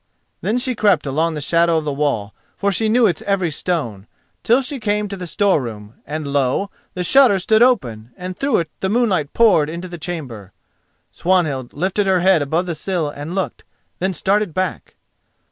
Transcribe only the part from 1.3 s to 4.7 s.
the shadow of the wall, for she knew it every stone, till